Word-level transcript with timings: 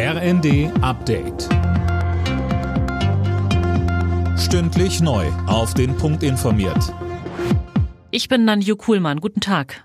RND 0.00 0.70
Update. 0.80 1.48
Stündlich 4.38 5.00
neu. 5.00 5.26
Auf 5.48 5.74
den 5.74 5.96
Punkt 5.96 6.22
informiert. 6.22 6.94
Ich 8.12 8.28
bin 8.28 8.44
Nanju 8.44 8.76
Kuhlmann. 8.76 9.18
Guten 9.18 9.40
Tag. 9.40 9.82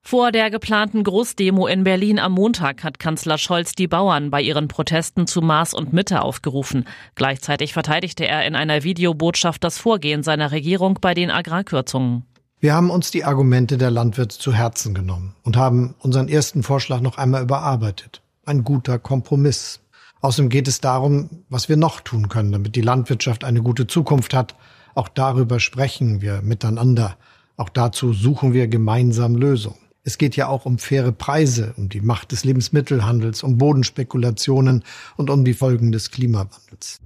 Vor 0.00 0.30
der 0.30 0.48
geplanten 0.50 1.02
Großdemo 1.02 1.66
in 1.66 1.82
Berlin 1.82 2.20
am 2.20 2.34
Montag 2.34 2.84
hat 2.84 3.00
Kanzler 3.00 3.36
Scholz 3.36 3.72
die 3.72 3.88
Bauern 3.88 4.30
bei 4.30 4.40
ihren 4.40 4.68
Protesten 4.68 5.26
zu 5.26 5.42
Maß 5.42 5.74
und 5.74 5.92
Mitte 5.92 6.22
aufgerufen. 6.22 6.86
Gleichzeitig 7.16 7.72
verteidigte 7.72 8.28
er 8.28 8.46
in 8.46 8.54
einer 8.54 8.84
Videobotschaft 8.84 9.64
das 9.64 9.76
Vorgehen 9.76 10.22
seiner 10.22 10.52
Regierung 10.52 11.00
bei 11.00 11.14
den 11.14 11.32
Agrarkürzungen. 11.32 12.22
Wir 12.60 12.74
haben 12.74 12.90
uns 12.90 13.10
die 13.10 13.24
Argumente 13.24 13.76
der 13.76 13.90
Landwirte 13.90 14.38
zu 14.38 14.52
Herzen 14.52 14.94
genommen 14.94 15.34
und 15.42 15.56
haben 15.56 15.96
unseren 15.98 16.28
ersten 16.28 16.62
Vorschlag 16.62 17.00
noch 17.00 17.18
einmal 17.18 17.42
überarbeitet 17.42 18.22
ein 18.46 18.64
guter 18.64 18.98
Kompromiss. 18.98 19.80
Außerdem 20.20 20.48
geht 20.48 20.68
es 20.68 20.80
darum, 20.80 21.28
was 21.48 21.68
wir 21.68 21.76
noch 21.76 22.00
tun 22.00 22.28
können, 22.28 22.52
damit 22.52 22.74
die 22.74 22.80
Landwirtschaft 22.80 23.44
eine 23.44 23.62
gute 23.62 23.86
Zukunft 23.86 24.34
hat. 24.34 24.54
Auch 24.94 25.08
darüber 25.08 25.60
sprechen 25.60 26.22
wir 26.22 26.40
miteinander. 26.42 27.16
Auch 27.56 27.68
dazu 27.68 28.12
suchen 28.12 28.52
wir 28.52 28.68
gemeinsam 28.68 29.34
Lösungen. 29.34 29.78
Es 30.04 30.18
geht 30.18 30.36
ja 30.36 30.46
auch 30.46 30.66
um 30.66 30.78
faire 30.78 31.10
Preise, 31.10 31.74
um 31.76 31.88
die 31.88 32.00
Macht 32.00 32.30
des 32.30 32.44
Lebensmittelhandels, 32.44 33.42
um 33.42 33.58
Bodenspekulationen 33.58 34.84
und 35.16 35.30
um 35.30 35.44
die 35.44 35.54
Folgen 35.54 35.90
des 35.90 36.12
Klimawandels. 36.12 37.00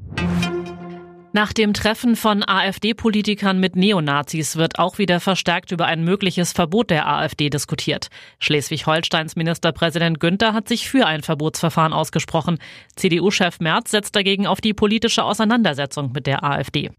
Nach 1.32 1.52
dem 1.52 1.74
Treffen 1.74 2.16
von 2.16 2.42
AfD-Politikern 2.42 3.60
mit 3.60 3.76
Neonazis 3.76 4.56
wird 4.56 4.80
auch 4.80 4.98
wieder 4.98 5.20
verstärkt 5.20 5.70
über 5.70 5.86
ein 5.86 6.02
mögliches 6.02 6.52
Verbot 6.52 6.90
der 6.90 7.06
AfD 7.06 7.50
diskutiert. 7.50 8.08
Schleswig-Holsteins 8.40 9.36
Ministerpräsident 9.36 10.18
Günther 10.18 10.54
hat 10.54 10.66
sich 10.66 10.88
für 10.88 11.06
ein 11.06 11.22
Verbotsverfahren 11.22 11.92
ausgesprochen. 11.92 12.58
CDU-Chef 12.96 13.60
Merz 13.60 13.92
setzt 13.92 14.16
dagegen 14.16 14.48
auf 14.48 14.60
die 14.60 14.74
politische 14.74 15.22
Auseinandersetzung 15.22 16.10
mit 16.12 16.26
der 16.26 16.42
AfD. 16.42 16.90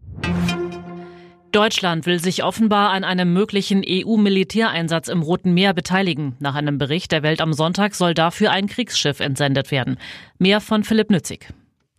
Deutschland 1.52 2.06
will 2.06 2.18
sich 2.18 2.42
offenbar 2.42 2.88
an 2.92 3.04
einem 3.04 3.34
möglichen 3.34 3.84
EU-Militäreinsatz 3.86 5.08
im 5.08 5.20
Roten 5.20 5.52
Meer 5.52 5.74
beteiligen. 5.74 6.36
Nach 6.38 6.54
einem 6.54 6.78
Bericht 6.78 7.12
der 7.12 7.22
Welt 7.22 7.42
am 7.42 7.52
Sonntag 7.52 7.94
soll 7.94 8.14
dafür 8.14 8.50
ein 8.50 8.66
Kriegsschiff 8.66 9.20
entsendet 9.20 9.70
werden. 9.70 9.98
Mehr 10.38 10.62
von 10.62 10.84
Philipp 10.84 11.10
Nützig. 11.10 11.48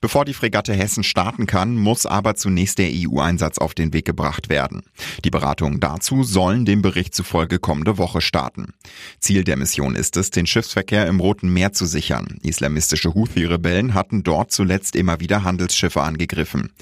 Bevor 0.03 0.25
die 0.25 0.33
Fregatte 0.33 0.73
Hessen 0.73 1.01
starten 1.01 1.47
kann, 1.47 1.77
muss 1.77 2.05
aber 2.05 2.35
zunächst 2.35 2.77
der 2.77 2.89
EU-Einsatz 2.91 3.57
auf 3.57 3.73
den 3.73 3.93
Weg 3.93 4.03
gebracht 4.03 4.49
werden. 4.49 4.81
Die 5.23 5.29
Beratungen 5.29 5.79
dazu 5.79 6.23
sollen 6.23 6.65
dem 6.65 6.81
Bericht 6.81 7.15
zufolge 7.15 7.57
kommende 7.57 7.97
Woche 7.97 8.19
starten. 8.19 8.73
Ziel 9.21 9.45
der 9.45 9.55
Mission 9.55 9.95
ist 9.95 10.17
es, 10.17 10.29
den 10.29 10.45
Schiffsverkehr 10.45 11.07
im 11.07 11.21
Roten 11.21 11.47
Meer 11.47 11.71
zu 11.71 11.85
sichern. 11.85 12.37
Islamistische 12.41 13.13
Houthi-Rebellen 13.13 13.93
hatten 13.93 14.23
dort 14.23 14.51
zuletzt 14.51 14.97
immer 14.97 15.21
wieder 15.21 15.45
Handelsschiffe 15.45 16.01
angegriffen. 16.01 16.73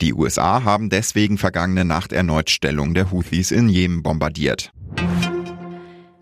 Die 0.00 0.14
USA 0.14 0.64
haben 0.64 0.88
deswegen 0.88 1.36
vergangene 1.36 1.84
Nacht 1.84 2.14
erneut 2.14 2.48
Stellung 2.48 2.94
der 2.94 3.10
Houthis 3.10 3.50
in 3.50 3.68
Jemen 3.68 4.02
bombardiert. 4.02 4.72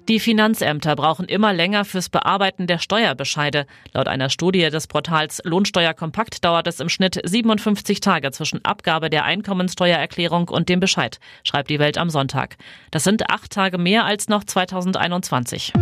Die 0.08 0.20
Finanzämter 0.20 0.96
brauchen 0.96 1.26
immer 1.26 1.52
länger 1.52 1.84
fürs 1.84 2.08
Bearbeiten 2.08 2.66
der 2.66 2.78
Steuerbescheide. 2.78 3.66
Laut 3.92 4.08
einer 4.08 4.30
Studie 4.30 4.70
des 4.70 4.86
Portals 4.86 5.42
Lohnsteuerkompakt 5.44 6.42
dauert 6.46 6.66
es 6.66 6.80
im 6.80 6.88
Schnitt 6.88 7.20
57 7.22 8.00
Tage 8.00 8.30
zwischen 8.30 8.64
Abgabe 8.64 9.10
der 9.10 9.24
Einkommensteuererklärung 9.24 10.48
und 10.48 10.70
dem 10.70 10.80
Bescheid, 10.80 11.20
schreibt 11.44 11.68
die 11.68 11.78
Welt 11.78 11.98
am 11.98 12.08
Sonntag. 12.08 12.56
Das 12.90 13.04
sind 13.04 13.28
acht 13.28 13.52
Tage 13.52 13.76
mehr 13.76 14.06
als 14.06 14.28
noch 14.28 14.44
2021. 14.44 15.74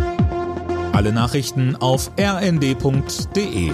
Alle 0.91 1.13
Nachrichten 1.13 1.77
auf 1.77 2.11
rnd.de 2.19 3.71